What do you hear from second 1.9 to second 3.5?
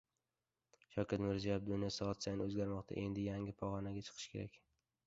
soat sayin o‘zgarmoqda. Endi